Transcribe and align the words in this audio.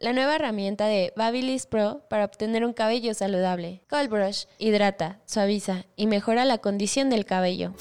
la 0.00 0.14
nueva 0.14 0.36
herramienta 0.36 0.86
de 0.86 1.12
Babyliss 1.14 1.66
Pro 1.66 2.00
para 2.08 2.24
obtener 2.24 2.64
un 2.64 2.72
cabello 2.72 3.12
saludable. 3.12 3.82
Cold 3.90 4.08
Brush 4.08 4.44
hidrata, 4.58 5.20
suaviza 5.26 5.84
y 5.94 6.06
mejora 6.06 6.46
la 6.46 6.58
condición 6.58 7.10
del 7.10 7.26
cabello. 7.26 7.74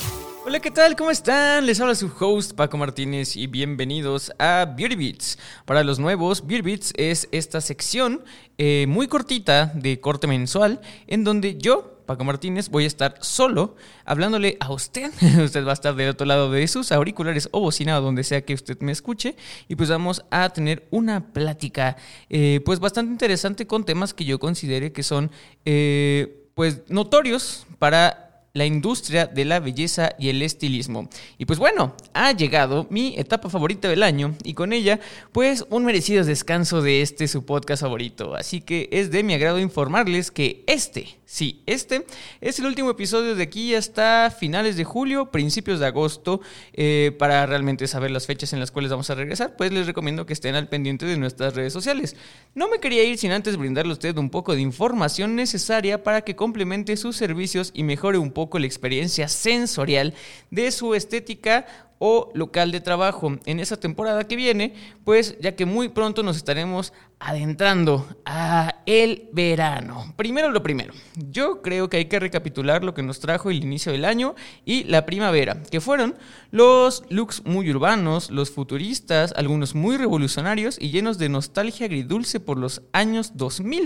Hola, 0.46 0.60
¿qué 0.60 0.70
tal? 0.70 0.98
¿Cómo 0.98 1.12
están? 1.12 1.66
Les 1.66 1.80
habla 1.80 1.96
su 1.96 2.12
host 2.20 2.54
Paco 2.54 2.77
Martínez 2.77 3.38
y 3.38 3.48
bienvenidos 3.48 4.34
a 4.38 4.66
Beauty 4.66 4.96
Beats. 4.96 5.38
Para 5.66 5.84
los 5.84 5.98
nuevos, 5.98 6.46
Beauty 6.46 6.62
Beats 6.62 6.94
es 6.98 7.30
esta 7.32 7.62
sección 7.62 8.24
eh, 8.58 8.86
muy 8.88 9.08
cortita 9.08 9.72
de 9.76 10.02
corte 10.02 10.27
mensual 10.27 10.82
en 11.08 11.24
donde 11.24 11.58
yo, 11.58 11.98
Paco 12.09 12.23
Martínez, 12.23 12.70
voy 12.70 12.86
a 12.86 12.88
estar 12.88 13.20
solo 13.22 13.76
hablándole 14.04 14.58
a 14.62 14.73
usted. 14.73 15.12
usted 15.44 15.63
va 15.63 15.70
a 15.70 15.73
estar 15.73 15.94
del 15.94 16.09
otro 16.09 16.26
lado 16.26 16.52
de 16.52 16.68
sus 16.68 16.91
auriculares 16.91 17.49
o 17.52 17.59
bocina, 17.59 17.99
donde 17.99 18.23
sea 18.23 18.44
que 18.44 18.55
usted 18.55 18.80
me 18.80 18.91
escuche. 18.91 19.35
Y 19.68 19.76
pues 19.76 19.91
vamos 19.91 20.26
a 20.32 20.49
tener 20.49 20.88
una 20.90 21.32
plática, 21.32 21.98
eh, 22.32 22.62
pues 22.66 22.80
bastante 22.80 23.12
interesante 23.12 23.68
con 23.68 23.85
temas 23.85 24.16
que 24.16 24.26
yo 24.26 24.40
considere 24.40 24.91
que 24.91 25.04
son, 25.04 25.30
eh, 25.66 26.48
pues, 26.55 26.82
notorios 26.90 27.68
para 27.77 28.48
la 28.54 28.65
industria 28.65 29.27
de 29.27 29.46
la 29.46 29.60
belleza 29.60 30.10
y 30.18 30.30
el 30.30 30.41
estilismo. 30.41 31.07
Y 31.37 31.46
pues 31.46 31.60
bueno, 31.60 31.96
ha 32.15 32.32
llegado 32.32 32.87
mi 32.90 33.13
etapa 33.20 33.52
favorita 33.52 33.87
del 33.87 34.02
año 34.02 34.34
y 34.43 34.55
con 34.55 34.74
ella 34.74 34.99
pues 35.32 35.63
un 35.70 35.85
merecido 35.85 36.26
descanso 36.26 36.82
de 36.82 37.04
este 37.04 37.27
su 37.27 37.46
podcast 37.46 37.84
favorito. 37.84 38.34
Así 38.34 38.62
que 38.62 38.90
es 38.91 39.12
de 39.12 39.21
mi 39.21 39.35
agrado 39.35 39.60
informarles 39.60 40.32
que 40.32 40.63
este 40.65 41.18
Sí, 41.32 41.62
este 41.68 42.08
es 42.41 42.58
el 42.58 42.66
último 42.66 42.90
episodio 42.90 43.35
de 43.35 43.44
aquí 43.44 43.76
hasta 43.76 44.32
finales 44.32 44.77
de 44.77 44.84
julio, 44.84 45.30
principios 45.30 45.80
de 45.80 45.86
agosto. 45.86 46.41
Eh, 46.74 47.16
para 47.20 47.46
realmente 47.46 47.88
saber 47.88 48.10
las 48.10 48.26
fechas 48.26 48.52
en 48.54 48.60
las 48.60 48.71
cuales 48.71 48.90
vamos 48.90 49.12
a 49.12 49.16
regresar, 49.16 49.55
pues 49.55 49.71
les 49.71 49.86
recomiendo 49.86 50.26
que 50.26 50.34
estén 50.34 50.55
al 50.55 50.70
pendiente 50.70 51.05
de 51.05 51.18
nuestras 51.18 51.54
redes 51.54 51.71
sociales. 51.71 52.16
No 52.55 52.68
me 52.68 52.80
quería 52.80 53.04
ir 53.04 53.20
sin 53.20 53.32
antes 53.32 53.58
brindarle 53.58 53.91
a 53.91 53.94
usted 53.94 54.18
un 54.18 54.32
poco 54.32 54.55
de 54.55 54.62
información 54.62 55.36
necesaria 55.36 56.04
para 56.04 56.21
que 56.21 56.36
complemente 56.36 56.98
sus 56.98 57.16
servicios 57.16 57.70
y 57.76 57.84
mejore 57.84 58.18
un 58.18 58.32
poco 58.32 58.58
la 58.58 58.66
experiencia 58.66 59.27
sensorial 59.27 60.16
de 60.49 60.71
su 60.71 60.96
estética 60.96 61.68
o 61.99 62.32
local 62.34 62.71
de 62.71 62.82
trabajo 62.82 63.38
en 63.46 63.60
esa 63.60 63.77
temporada 63.77 64.28
que 64.28 64.36
viene, 64.36 64.74
pues 65.03 65.38
ya 65.41 65.56
que 65.56 65.66
muy 65.66 65.90
pronto 65.90 66.24
nos 66.24 66.38
estaremos 66.38 66.94
adentrando 67.19 68.08
a 68.25 68.78
el 68.85 69.30
verano. 69.31 70.13
Primero 70.16 70.52
lo 70.52 70.63
primero, 70.63 70.94
yo 71.16 71.62
creo 71.62 71.90
que 71.90 71.97
hay 71.97 72.06
que 72.06 72.19
recapitular 72.19 72.84
lo 72.84 72.94
que 72.94 73.03
nos 73.03 73.19
trajo 73.19 73.50
el 73.50 73.63
inicio 73.63 73.91
del 73.91 74.06
año 74.06 74.36
y 74.66 74.84
la 74.86 75.06
primavera, 75.06 75.62
que 75.69 75.81
fueron 75.81 76.16
los 76.52 77.03
looks 77.09 77.44
muy 77.46 77.69
urbanos, 77.69 78.31
los 78.31 78.52
futuristas, 78.52 79.34
algunos 79.36 79.75
muy 79.75 79.97
revolucionarios 79.97 80.78
y 80.80 80.90
llenos 80.90 81.18
de 81.18 81.30
nostalgia 81.30 81.86
agridulce 81.86 82.40
por 82.40 82.58
los 82.58 82.81
años 82.91 83.31
2000. 83.36 83.80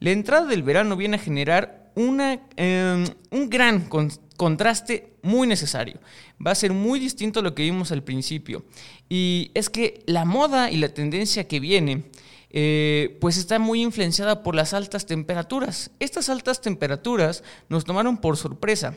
La 0.00 0.10
entrada 0.10 0.46
del 0.46 0.62
verano 0.62 0.96
viene 0.96 1.16
a 1.16 1.20
generar 1.20 1.90
una, 1.94 2.40
em, 2.56 3.04
un 3.30 3.50
gran 3.50 3.88
contraste 4.36 5.14
muy 5.22 5.48
necesario. 5.48 5.98
Va 6.44 6.52
a 6.52 6.54
ser 6.54 6.72
muy 6.72 7.00
distinto 7.00 7.40
a 7.40 7.42
lo 7.42 7.54
que 7.54 7.62
vimos 7.62 7.90
al 7.90 8.02
principio. 8.02 8.64
Y 9.08 9.50
es 9.54 9.70
que 9.70 10.02
la 10.06 10.24
moda 10.24 10.70
y 10.70 10.76
la 10.76 10.90
tendencia 10.90 11.48
que 11.48 11.58
viene, 11.58 12.04
eh, 12.50 13.18
pues 13.20 13.36
está 13.36 13.58
muy 13.58 13.82
influenciada 13.82 14.42
por 14.42 14.54
las 14.54 14.72
altas 14.72 15.06
temperaturas. 15.06 15.90
Estas 16.00 16.28
altas 16.28 16.60
temperaturas 16.60 17.42
nos 17.68 17.84
tomaron 17.84 18.18
por 18.18 18.36
sorpresa. 18.36 18.94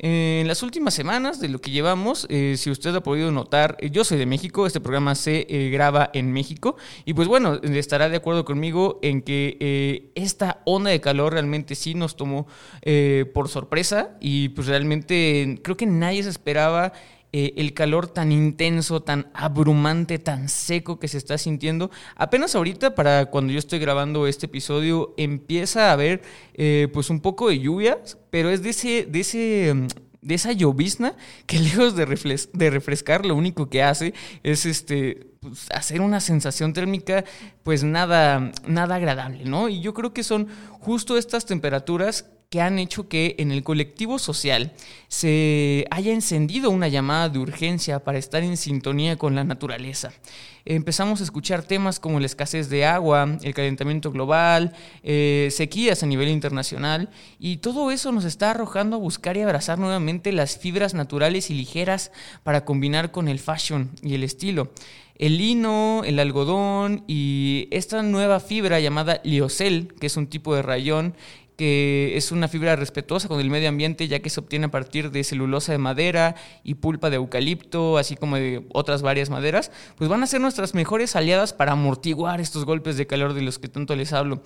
En 0.00 0.46
las 0.46 0.62
últimas 0.62 0.94
semanas 0.94 1.40
de 1.40 1.48
lo 1.48 1.60
que 1.60 1.72
llevamos, 1.72 2.28
eh, 2.30 2.54
si 2.56 2.70
usted 2.70 2.94
ha 2.94 3.02
podido 3.02 3.32
notar, 3.32 3.76
eh, 3.80 3.90
yo 3.90 4.04
soy 4.04 4.16
de 4.16 4.26
México, 4.26 4.64
este 4.64 4.80
programa 4.80 5.16
se 5.16 5.44
graba 5.72 6.10
en 6.12 6.32
México 6.32 6.76
y 7.04 7.14
pues 7.14 7.26
bueno, 7.26 7.54
estará 7.62 8.08
de 8.08 8.16
acuerdo 8.16 8.44
conmigo 8.44 9.00
en 9.02 9.22
que 9.22 10.12
esta 10.14 10.62
onda 10.66 10.90
de 10.90 11.00
calor 11.00 11.32
realmente 11.32 11.74
sí 11.74 11.94
nos 11.94 12.14
tomó 12.14 12.46
por 13.34 13.48
sorpresa 13.48 14.10
y 14.20 14.50
pues 14.50 14.68
realmente 14.68 15.58
creo 15.64 15.76
que 15.76 15.86
nadie 15.86 16.22
se 16.22 16.28
esperaba 16.28 16.92
el 17.32 17.74
calor 17.74 18.06
tan 18.06 18.32
intenso, 18.32 19.02
tan 19.02 19.30
abrumante, 19.34 20.18
tan 20.18 20.48
seco 20.48 20.98
que 20.98 21.08
se 21.08 21.18
está 21.18 21.38
sintiendo. 21.38 21.90
Apenas 22.16 22.54
ahorita, 22.54 22.94
para 22.94 23.26
cuando 23.26 23.52
yo 23.52 23.58
estoy 23.58 23.78
grabando 23.78 24.26
este 24.26 24.46
episodio, 24.46 25.14
empieza 25.16 25.90
a 25.90 25.92
haber 25.92 26.22
pues 26.92 27.10
un 27.10 27.20
poco 27.20 27.48
de 27.48 27.58
lluvias, 27.58 28.18
pero 28.30 28.50
es 28.50 28.62
de 28.62 28.70
ese, 28.70 29.06
de 29.06 29.20
ese 29.20 29.74
mm, 29.74 29.86
de 30.20 30.34
esa 30.34 30.52
llovizna 30.52 31.14
que 31.46 31.58
lejos 31.60 31.96
de, 31.96 32.06
de 32.52 32.70
refrescar 32.70 33.24
lo 33.24 33.34
único 33.34 33.68
que 33.68 33.82
hace 33.82 34.14
es 34.42 34.66
este 34.66 35.32
pues, 35.40 35.66
hacer 35.72 36.00
una 36.00 36.20
sensación 36.20 36.72
térmica 36.72 37.24
pues 37.62 37.84
nada 37.84 38.52
nada 38.66 38.96
agradable, 38.96 39.44
¿no? 39.44 39.68
Y 39.68 39.80
yo 39.80 39.94
creo 39.94 40.12
que 40.12 40.24
son 40.24 40.48
justo 40.80 41.16
estas 41.16 41.46
temperaturas 41.46 42.26
que 42.50 42.62
han 42.62 42.78
hecho 42.78 43.08
que 43.08 43.34
en 43.38 43.52
el 43.52 43.62
colectivo 43.62 44.18
social 44.18 44.72
se 45.08 45.84
haya 45.90 46.14
encendido 46.14 46.70
una 46.70 46.88
llamada 46.88 47.28
de 47.28 47.38
urgencia 47.38 47.98
para 47.98 48.16
estar 48.16 48.42
en 48.42 48.56
sintonía 48.56 49.16
con 49.16 49.34
la 49.34 49.44
naturaleza. 49.44 50.12
Empezamos 50.64 51.20
a 51.20 51.24
escuchar 51.24 51.62
temas 51.62 52.00
como 52.00 52.20
la 52.20 52.26
escasez 52.26 52.70
de 52.70 52.86
agua, 52.86 53.36
el 53.42 53.52
calentamiento 53.52 54.10
global, 54.10 54.72
eh, 55.02 55.48
sequías 55.50 56.02
a 56.02 56.06
nivel 56.06 56.28
internacional 56.28 57.10
y 57.38 57.58
todo 57.58 57.90
eso 57.90 58.12
nos 58.12 58.24
está 58.24 58.52
arrojando 58.52 58.96
a 58.96 59.00
buscar 59.00 59.36
y 59.36 59.42
abrazar 59.42 59.78
nuevamente 59.78 60.32
las 60.32 60.56
fibras 60.56 60.94
naturales 60.94 61.50
y 61.50 61.54
ligeras 61.54 62.12
para 62.44 62.64
combinar 62.64 63.10
con 63.10 63.28
el 63.28 63.40
fashion 63.40 63.90
y 64.02 64.14
el 64.14 64.24
estilo 64.24 64.70
el 65.18 65.36
lino, 65.36 66.02
el 66.04 66.20
algodón 66.20 67.02
y 67.08 67.66
esta 67.72 68.04
nueva 68.04 68.38
fibra 68.38 68.78
llamada 68.78 69.20
liocel, 69.24 69.92
que 69.98 70.06
es 70.06 70.16
un 70.16 70.28
tipo 70.28 70.54
de 70.54 70.62
rayón 70.62 71.16
que 71.58 72.16
es 72.16 72.30
una 72.30 72.46
fibra 72.46 72.76
respetuosa 72.76 73.26
con 73.26 73.40
el 73.40 73.50
medio 73.50 73.68
ambiente, 73.68 74.06
ya 74.06 74.20
que 74.20 74.30
se 74.30 74.38
obtiene 74.38 74.66
a 74.66 74.70
partir 74.70 75.10
de 75.10 75.24
celulosa 75.24 75.72
de 75.72 75.78
madera 75.78 76.36
y 76.62 76.74
pulpa 76.74 77.10
de 77.10 77.16
eucalipto, 77.16 77.98
así 77.98 78.14
como 78.14 78.36
de 78.36 78.64
otras 78.72 79.02
varias 79.02 79.28
maderas, 79.28 79.72
pues 79.96 80.08
van 80.08 80.22
a 80.22 80.28
ser 80.28 80.40
nuestras 80.40 80.74
mejores 80.74 81.16
aliadas 81.16 81.52
para 81.52 81.72
amortiguar 81.72 82.40
estos 82.40 82.64
golpes 82.64 82.96
de 82.96 83.08
calor 83.08 83.34
de 83.34 83.42
los 83.42 83.58
que 83.58 83.66
tanto 83.66 83.96
les 83.96 84.12
hablo. 84.12 84.40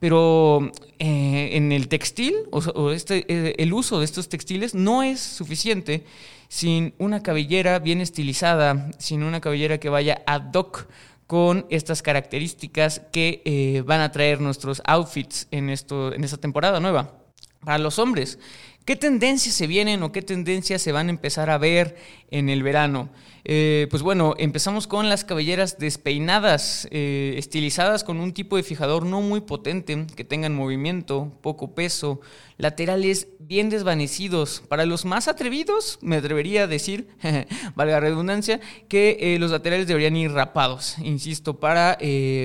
Pero 0.00 0.72
eh, 0.98 1.50
en 1.52 1.70
el 1.70 1.88
textil, 1.88 2.34
o, 2.50 2.92
este, 2.92 3.26
eh, 3.28 3.56
el 3.58 3.74
uso 3.74 3.98
de 3.98 4.06
estos 4.06 4.30
textiles 4.30 4.74
no 4.74 5.02
es 5.02 5.20
suficiente 5.20 6.04
sin 6.48 6.94
una 6.96 7.22
cabellera 7.22 7.78
bien 7.78 8.00
estilizada, 8.00 8.90
sin 8.98 9.22
una 9.22 9.42
cabellera 9.42 9.78
que 9.78 9.90
vaya 9.90 10.22
ad 10.26 10.54
hoc 10.54 10.88
con 11.26 11.66
estas 11.70 12.02
características 12.02 13.02
que 13.12 13.42
eh, 13.44 13.82
van 13.86 14.00
a 14.00 14.12
traer 14.12 14.40
nuestros 14.40 14.82
outfits 14.84 15.48
en, 15.50 15.70
esto, 15.70 16.12
en 16.12 16.24
esta 16.24 16.36
temporada 16.36 16.80
nueva. 16.80 17.18
Para 17.64 17.78
los 17.78 17.98
hombres, 17.98 18.38
¿qué 18.84 18.96
tendencias 18.96 19.54
se 19.54 19.66
vienen 19.66 20.02
o 20.02 20.12
qué 20.12 20.22
tendencias 20.22 20.82
se 20.82 20.92
van 20.92 21.08
a 21.08 21.10
empezar 21.10 21.48
a 21.50 21.58
ver 21.58 21.96
en 22.30 22.48
el 22.48 22.62
verano? 22.62 23.08
Eh, 23.46 23.88
pues 23.90 24.02
bueno, 24.02 24.34
empezamos 24.38 24.86
con 24.86 25.10
las 25.10 25.22
cabelleras 25.22 25.78
despeinadas, 25.78 26.88
eh, 26.90 27.34
estilizadas 27.36 28.02
con 28.02 28.18
un 28.18 28.32
tipo 28.32 28.56
de 28.56 28.62
fijador 28.62 29.04
no 29.04 29.20
muy 29.20 29.42
potente, 29.42 30.06
que 30.16 30.24
tengan 30.24 30.54
movimiento, 30.54 31.30
poco 31.42 31.74
peso, 31.74 32.20
laterales 32.56 33.28
bien 33.38 33.68
desvanecidos. 33.68 34.62
Para 34.68 34.86
los 34.86 35.04
más 35.04 35.28
atrevidos, 35.28 35.98
me 36.00 36.16
atrevería 36.16 36.62
a 36.62 36.66
decir, 36.66 37.08
valga 37.76 38.00
redundancia, 38.00 38.60
que 38.88 39.18
eh, 39.20 39.38
los 39.38 39.50
laterales 39.50 39.86
deberían 39.86 40.16
ir 40.16 40.32
rapados, 40.32 40.96
insisto, 40.98 41.60
para 41.60 41.98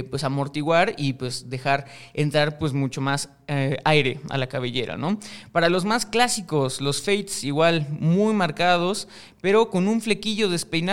pues 0.09 0.23
amortiguar 0.23 0.95
y 0.97 1.13
pues 1.13 1.49
dejar 1.49 1.85
entrar 2.13 2.57
pues 2.57 2.73
mucho 2.73 3.01
más 3.01 3.29
aire 3.83 4.19
a 4.29 4.37
la 4.37 4.47
cabellera, 4.47 4.95
¿no? 4.95 5.19
Para 5.51 5.69
los 5.69 5.83
más 5.83 6.05
clásicos, 6.05 6.81
los 6.81 7.01
fades 7.01 7.43
igual 7.43 7.87
muy 7.89 8.33
marcados, 8.33 9.07
pero 9.41 9.69
con 9.69 9.87
un 9.87 10.01
flequillo 10.01 10.49
despeinado. 10.49 10.88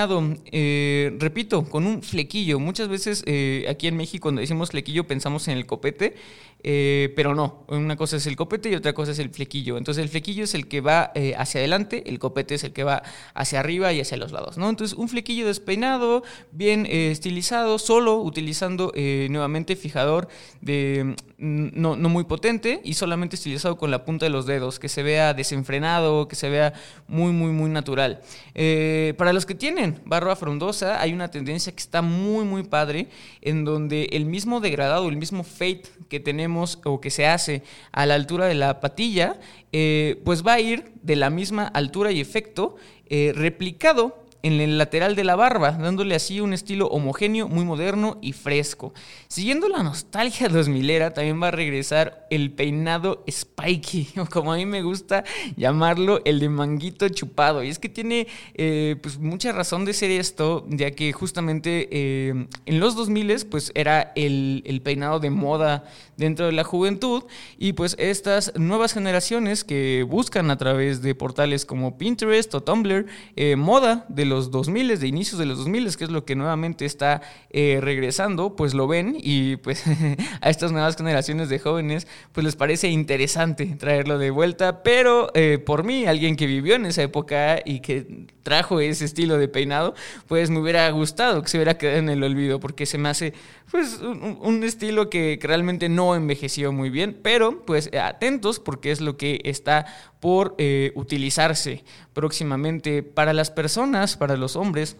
Eh, 0.52 1.16
repito, 1.18 1.64
con 1.64 1.86
un 1.86 2.02
flequillo. 2.02 2.58
Muchas 2.58 2.88
veces 2.88 3.22
eh, 3.26 3.64
aquí 3.68 3.86
en 3.86 3.96
México 3.96 4.24
cuando 4.24 4.42
decimos 4.42 4.70
flequillo 4.70 5.06
pensamos 5.06 5.48
en 5.48 5.56
el 5.56 5.64
copete, 5.64 6.16
eh, 6.62 7.12
pero 7.16 7.34
no. 7.34 7.64
Una 7.68 7.96
cosa 7.96 8.16
es 8.16 8.26
el 8.26 8.36
copete 8.36 8.68
y 8.68 8.74
otra 8.74 8.92
cosa 8.92 9.12
es 9.12 9.18
el 9.18 9.30
flequillo. 9.30 9.78
Entonces 9.78 10.02
el 10.02 10.10
flequillo 10.10 10.44
es 10.44 10.54
el 10.54 10.68
que 10.68 10.82
va 10.82 11.12
hacia 11.38 11.60
adelante, 11.60 12.04
el 12.06 12.18
copete 12.18 12.56
es 12.56 12.64
el 12.64 12.72
que 12.72 12.84
va 12.84 13.02
hacia 13.32 13.60
arriba 13.60 13.92
y 13.94 14.00
hacia 14.00 14.18
los 14.18 14.32
lados. 14.32 14.58
¿no? 14.58 14.68
Entonces 14.68 14.98
un 14.98 15.08
flequillo 15.08 15.46
despeinado, 15.46 16.22
bien 16.52 16.84
estilizado, 16.84 17.78
solo 17.78 18.20
utilizando 18.20 18.92
nuevamente 18.94 19.76
fijador 19.76 20.28
de 20.60 21.14
no, 21.38 21.96
muy 21.96 22.24
potente 22.24 22.80
y 22.84 22.94
solamente 22.94 23.36
estilizado 23.36 23.76
con 23.76 23.90
la 23.90 24.04
punta 24.04 24.26
de 24.26 24.30
los 24.30 24.46
dedos, 24.46 24.78
que 24.78 24.88
se 24.88 25.02
vea 25.02 25.34
desenfrenado, 25.34 26.28
que 26.28 26.36
se 26.36 26.48
vea 26.48 26.72
muy, 27.08 27.32
muy, 27.32 27.50
muy 27.52 27.70
natural. 27.70 28.20
Eh, 28.54 29.14
para 29.18 29.32
los 29.32 29.44
que 29.44 29.54
tienen 29.54 30.00
barba 30.04 30.34
frondosa, 30.36 31.00
hay 31.00 31.12
una 31.12 31.30
tendencia 31.30 31.72
que 31.72 31.80
está 31.80 32.00
muy, 32.02 32.44
muy 32.44 32.62
padre, 32.62 33.08
en 33.42 33.64
donde 33.64 34.08
el 34.12 34.24
mismo 34.24 34.60
degradado, 34.60 35.08
el 35.08 35.16
mismo 35.16 35.44
fade 35.44 35.82
que 36.08 36.20
tenemos 36.20 36.78
o 36.84 37.00
que 37.00 37.10
se 37.10 37.26
hace 37.26 37.62
a 37.92 38.06
la 38.06 38.14
altura 38.14 38.46
de 38.46 38.54
la 38.54 38.80
patilla, 38.80 39.38
eh, 39.72 40.20
pues 40.24 40.46
va 40.46 40.54
a 40.54 40.60
ir 40.60 40.92
de 41.02 41.16
la 41.16 41.28
misma 41.28 41.66
altura 41.66 42.12
y 42.12 42.20
efecto 42.20 42.76
eh, 43.08 43.32
replicado 43.34 44.25
en 44.46 44.60
el 44.60 44.78
lateral 44.78 45.16
de 45.16 45.24
la 45.24 45.34
barba, 45.34 45.72
dándole 45.72 46.14
así 46.14 46.40
un 46.40 46.52
estilo 46.52 46.86
homogéneo, 46.86 47.48
muy 47.48 47.64
moderno 47.64 48.16
y 48.22 48.32
fresco. 48.32 48.94
Siguiendo 49.26 49.68
la 49.68 49.82
nostalgia 49.82 50.48
2000era, 50.48 51.12
también 51.12 51.42
va 51.42 51.48
a 51.48 51.50
regresar 51.50 52.28
el 52.30 52.52
peinado 52.52 53.24
spiky, 53.28 54.10
o 54.20 54.26
como 54.26 54.52
a 54.52 54.56
mí 54.56 54.64
me 54.64 54.82
gusta 54.82 55.24
llamarlo, 55.56 56.20
el 56.24 56.38
de 56.38 56.48
manguito 56.48 57.08
chupado. 57.08 57.64
Y 57.64 57.70
es 57.70 57.80
que 57.80 57.88
tiene 57.88 58.28
eh, 58.54 58.94
pues 59.02 59.18
mucha 59.18 59.50
razón 59.50 59.84
de 59.84 59.92
ser 59.92 60.12
esto, 60.12 60.64
ya 60.68 60.92
que 60.92 61.12
justamente 61.12 61.88
eh, 61.90 62.46
en 62.66 62.80
los 62.80 62.94
2000 62.94 63.46
pues 63.50 63.72
era 63.74 64.12
el, 64.14 64.62
el 64.64 64.80
peinado 64.80 65.18
de 65.18 65.30
moda 65.30 65.84
dentro 66.16 66.46
de 66.46 66.52
la 66.52 66.64
juventud 66.64 67.24
y 67.58 67.72
pues 67.72 67.96
estas 67.98 68.52
nuevas 68.56 68.92
generaciones 68.92 69.64
que 69.64 70.04
buscan 70.08 70.50
a 70.50 70.56
través 70.56 71.02
de 71.02 71.14
portales 71.14 71.64
como 71.64 71.98
Pinterest 71.98 72.54
o 72.54 72.62
Tumblr 72.62 73.06
eh, 73.36 73.56
moda 73.56 74.06
de 74.08 74.24
los 74.24 74.35
2000, 74.50 74.98
de 74.98 75.06
inicios 75.06 75.38
de 75.38 75.46
los 75.46 75.58
2000, 75.58 75.96
que 75.96 76.04
es 76.04 76.10
lo 76.10 76.24
que 76.24 76.36
nuevamente 76.36 76.84
está 76.84 77.22
eh, 77.50 77.78
regresando, 77.80 78.56
pues 78.56 78.74
lo 78.74 78.86
ven 78.86 79.16
y 79.18 79.56
pues 79.56 79.84
a 80.40 80.50
estas 80.50 80.72
nuevas 80.72 80.96
generaciones 80.96 81.48
de 81.48 81.58
jóvenes 81.58 82.06
pues 82.32 82.44
les 82.44 82.56
parece 82.56 82.88
interesante 82.88 83.66
traerlo 83.78 84.18
de 84.18 84.30
vuelta, 84.30 84.82
pero 84.82 85.30
eh, 85.34 85.58
por 85.58 85.84
mí, 85.84 86.06
alguien 86.06 86.36
que 86.36 86.46
vivió 86.46 86.74
en 86.74 86.86
esa 86.86 87.02
época 87.02 87.58
y 87.64 87.80
que 87.80 88.26
trajo 88.42 88.78
ese 88.80 89.04
estilo 89.04 89.38
de 89.38 89.48
peinado, 89.48 89.94
pues 90.28 90.50
me 90.50 90.60
hubiera 90.60 90.88
gustado 90.90 91.42
que 91.42 91.48
se 91.48 91.58
hubiera 91.58 91.78
quedado 91.78 91.98
en 91.98 92.08
el 92.08 92.22
olvido 92.22 92.60
porque 92.60 92.86
se 92.86 92.96
me 92.96 93.08
hace 93.08 93.34
pues 93.70 94.00
un, 94.00 94.62
estilo 94.62 95.10
que, 95.10 95.38
realmente 95.42 95.88
no 95.88 96.14
envejeció 96.14 96.72
muy 96.72 96.90
bien, 96.90 97.18
pero 97.22 97.64
pues 97.64 97.90
atentos 97.94 98.60
porque 98.60 98.92
es 98.92 99.00
lo 99.00 99.16
que 99.16 99.40
está 99.44 99.86
por 100.20 100.54
eh, 100.58 100.92
utilizarse 100.94 101.84
próximamente 102.12 103.02
para 103.02 103.32
las 103.32 103.50
personas, 103.50 104.16
los 104.34 104.56
hombres 104.56 104.96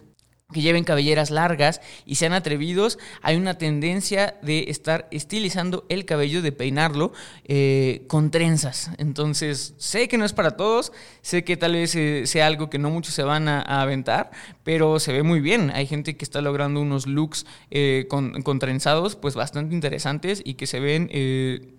que 0.53 0.61
lleven 0.61 0.85
cabelleras 0.85 1.29
largas 1.29 1.81
y 2.05 2.15
sean 2.15 2.31
atrevidos, 2.31 2.97
hay 3.21 3.35
una 3.35 3.57
tendencia 3.57 4.39
de 4.41 4.65
estar 4.69 5.07
estilizando 5.11 5.85
el 5.89 6.05
cabello, 6.05 6.41
de 6.41 6.53
peinarlo 6.53 7.11
eh, 7.43 8.05
con 8.07 8.31
trenzas. 8.31 8.91
Entonces, 8.97 9.73
sé 9.77 10.07
que 10.07 10.17
no 10.17 10.23
es 10.23 10.31
para 10.31 10.51
todos, 10.51 10.93
sé 11.21 11.43
que 11.43 11.57
tal 11.57 11.73
vez 11.73 11.93
eh, 11.95 12.23
sea 12.27 12.47
algo 12.47 12.69
que 12.69 12.79
no 12.79 12.89
muchos 12.89 13.13
se 13.13 13.23
van 13.23 13.49
a, 13.49 13.61
aventar, 13.81 14.31
pero 14.63 14.99
se 14.99 15.11
ve 15.11 15.21
muy 15.21 15.41
bien. 15.41 15.69
Hay 15.71 15.85
gente 15.85 16.15
que 16.15 16.23
está 16.23 16.39
logrando 16.39 16.79
unos 16.79 17.07
looks 17.07 17.45
eh, 17.69 18.05
con, 18.09 18.41
con, 18.41 18.59
trenzados 18.59 19.17
pues 19.17 19.35
bastante 19.35 19.75
interesantes 19.75 20.41
y 20.45 20.53
que 20.53 20.65
se 20.65 20.79
ven 20.79 21.09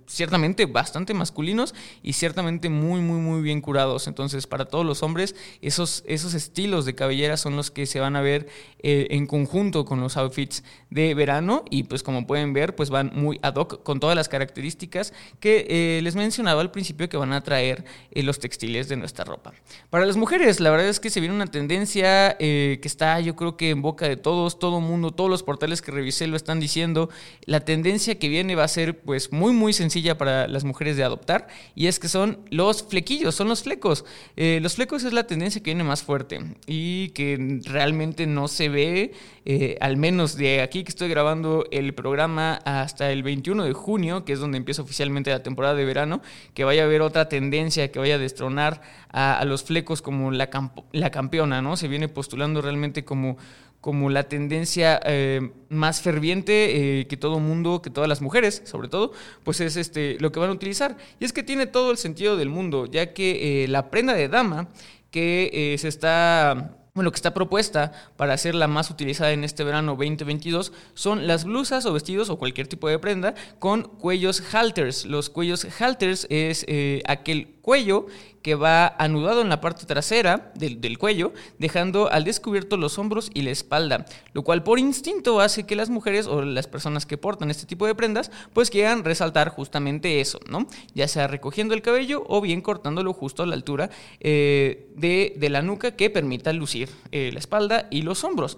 ciertamente 0.08 0.66
bastante 0.66 1.14
masculinos 1.14 1.74
y 2.02 2.14
ciertamente 2.14 2.68
muy, 2.68 3.00
muy, 3.00 3.20
muy 3.20 3.42
bien 3.42 3.60
curados. 3.60 4.08
Entonces, 4.08 4.46
para 4.46 4.64
todos 4.64 4.84
los 4.84 5.02
hombres, 5.02 5.36
esos, 5.60 6.02
esos 6.06 6.34
estilos 6.34 6.84
de 6.84 6.94
cabellera 6.94 7.36
son 7.36 7.54
los 7.56 7.70
que 7.70 7.86
se 7.86 8.00
van 8.00 8.16
a 8.16 8.22
ver 8.22 8.48
eh, 8.80 9.08
en 9.10 9.26
conjunto 9.26 9.84
con 9.84 10.00
los 10.00 10.16
outfits 10.16 10.64
de 10.90 11.14
verano 11.14 11.64
y 11.70 11.84
pues 11.84 12.02
como 12.02 12.26
pueden 12.26 12.52
ver, 12.52 12.74
pues 12.74 12.90
van 12.90 13.12
muy 13.14 13.38
ad 13.42 13.54
hoc 13.56 13.82
con 13.82 14.00
todas 14.00 14.16
las 14.16 14.28
características 14.28 15.12
que 15.40 15.66
eh, 15.68 16.00
les 16.02 16.16
mencionaba 16.16 16.62
al 16.62 16.70
principio 16.70 17.08
que 17.08 17.16
van 17.16 17.32
a 17.32 17.42
traer 17.42 17.84
eh, 18.10 18.22
los 18.22 18.38
textiles 18.38 18.88
de 18.88 18.96
nuestra 18.96 19.24
ropa. 19.24 19.52
Para 19.90 20.06
las 20.06 20.16
mujeres, 20.16 20.60
la 20.60 20.70
verdad 20.70 20.88
es 20.88 21.00
que 21.00 21.10
se 21.10 21.20
viene 21.20 21.34
una 21.34 21.46
tendencia 21.46 22.36
que 22.38 22.80
está 22.82 23.20
yo 23.20 23.36
creo 23.36 23.56
que 23.56 23.70
en 23.70 23.82
boca 23.82 24.08
de 24.08 24.16
todos, 24.16 24.58
todo 24.58 24.80
mundo, 24.80 25.10
todos 25.10 25.28
los 25.28 25.42
portales 25.42 25.82
que 25.82 25.90
revisé 25.90 26.26
lo 26.26 26.36
están 26.36 26.60
diciendo. 26.60 27.10
La 27.44 27.60
tendencia 27.60 28.18
que 28.18 28.28
viene 28.28 28.54
va 28.54 28.64
a 28.64 28.68
ser 28.68 29.00
pues 29.00 29.32
muy, 29.32 29.52
muy 29.52 29.72
sencilla 29.72 29.97
para 30.16 30.46
las 30.48 30.64
mujeres 30.64 30.96
de 30.96 31.04
adoptar 31.04 31.48
y 31.74 31.86
es 31.86 31.98
que 31.98 32.08
son 32.08 32.38
los 32.50 32.82
flequillos, 32.82 33.34
son 33.34 33.48
los 33.48 33.62
flecos. 33.62 34.04
Eh, 34.36 34.58
los 34.62 34.76
flecos 34.76 35.04
es 35.04 35.12
la 35.12 35.26
tendencia 35.26 35.62
que 35.62 35.70
viene 35.70 35.84
más 35.84 36.02
fuerte 36.02 36.40
y 36.66 37.08
que 37.10 37.60
realmente 37.64 38.26
no 38.26 38.48
se 38.48 38.68
ve, 38.68 39.12
eh, 39.44 39.76
al 39.80 39.96
menos 39.96 40.36
de 40.36 40.62
aquí 40.62 40.84
que 40.84 40.90
estoy 40.90 41.08
grabando 41.08 41.66
el 41.70 41.94
programa 41.94 42.54
hasta 42.64 43.10
el 43.10 43.22
21 43.22 43.64
de 43.64 43.72
junio, 43.72 44.24
que 44.24 44.32
es 44.32 44.40
donde 44.40 44.58
empieza 44.58 44.82
oficialmente 44.82 45.30
la 45.30 45.42
temporada 45.42 45.74
de 45.74 45.84
verano, 45.84 46.22
que 46.54 46.64
vaya 46.64 46.82
a 46.82 46.86
haber 46.86 47.02
otra 47.02 47.28
tendencia 47.28 47.90
que 47.90 47.98
vaya 47.98 48.16
a 48.16 48.18
destronar 48.18 48.82
a, 49.10 49.44
los 49.44 49.64
flecos 49.64 50.02
como 50.02 50.30
la, 50.30 50.50
la 50.92 51.10
campeona, 51.10 51.62
¿no? 51.62 51.76
Se 51.76 51.88
viene 51.88 52.08
postulando 52.08 52.60
realmente 52.60 53.04
como 53.04 53.38
como 53.80 54.10
la 54.10 54.24
tendencia 54.24 55.00
eh, 55.04 55.52
más 55.68 56.00
ferviente 56.02 57.00
eh, 57.00 57.06
que 57.06 57.16
todo 57.16 57.38
mundo, 57.38 57.80
que 57.82 57.90
todas 57.90 58.08
las 58.08 58.20
mujeres, 58.20 58.62
sobre 58.64 58.88
todo, 58.88 59.12
pues 59.44 59.60
es 59.60 59.76
este 59.76 60.16
lo 60.20 60.32
que 60.32 60.40
van 60.40 60.50
a 60.50 60.52
utilizar. 60.52 60.96
Y 61.20 61.24
es 61.24 61.32
que 61.32 61.42
tiene 61.42 61.66
todo 61.66 61.90
el 61.90 61.98
sentido 61.98 62.36
del 62.36 62.48
mundo, 62.48 62.86
ya 62.86 63.12
que 63.12 63.64
eh, 63.64 63.68
la 63.68 63.90
prenda 63.90 64.14
de 64.14 64.28
dama 64.28 64.68
que 65.10 65.76
se 65.78 65.88
está 65.88 66.78
lo 67.02 67.12
que 67.12 67.16
está 67.16 67.34
propuesta 67.34 67.92
para 68.16 68.36
ser 68.36 68.54
la 68.54 68.68
más 68.68 68.90
utilizada 68.90 69.32
en 69.32 69.44
este 69.44 69.64
verano 69.64 69.92
2022 69.92 70.72
son 70.94 71.26
las 71.26 71.44
blusas 71.44 71.86
o 71.86 71.92
vestidos 71.92 72.30
o 72.30 72.38
cualquier 72.38 72.66
tipo 72.66 72.88
de 72.88 72.98
prenda 72.98 73.34
con 73.58 73.82
cuellos 73.82 74.42
halters. 74.54 75.04
Los 75.04 75.30
cuellos 75.30 75.66
halters 75.80 76.26
es 76.30 76.64
eh, 76.68 77.02
aquel 77.06 77.57
cuello 77.68 78.06
que 78.40 78.54
va 78.54 78.94
anudado 78.98 79.42
en 79.42 79.50
la 79.50 79.60
parte 79.60 79.84
trasera 79.84 80.52
del, 80.54 80.96
cuello, 80.96 81.34
dejando 81.58 82.10
al 82.10 82.24
descubierto 82.24 82.78
los 82.78 82.98
hombros 82.98 83.30
y 83.34 83.42
la 83.42 83.50
espalda, 83.50 84.06
lo 84.32 84.42
cual 84.42 84.62
por 84.62 84.78
instinto 84.78 85.42
hace 85.42 85.66
que 85.66 85.76
las 85.76 85.90
mujeres 85.90 86.26
o 86.26 86.40
las 86.40 86.66
personas 86.66 87.04
que 87.04 87.18
portan 87.18 87.50
este 87.50 87.66
tipo 87.66 87.86
de 87.86 87.94
prendas 87.94 88.30
pues 88.54 88.70
quieran 88.70 89.04
resaltar 89.04 89.50
justamente 89.50 90.22
eso, 90.22 90.40
¿no? 90.48 90.66
Ya 90.94 91.08
sea 91.08 91.26
recogiendo 91.26 91.74
el 91.74 91.82
cabello 91.82 92.24
o 92.26 92.40
bien 92.40 92.62
cortándolo 92.62 93.12
justo 93.12 93.42
a 93.42 93.46
la 93.46 93.54
altura 93.54 93.90
eh, 94.20 94.88
de, 94.96 95.34
de 95.36 95.50
la 95.50 95.60
nuca 95.60 95.94
que 95.94 96.08
permita 96.08 96.54
lucir 96.54 96.88
eh, 97.12 97.28
la 97.34 97.38
espalda 97.38 97.86
y 97.90 98.00
los 98.00 98.24
hombros. 98.24 98.56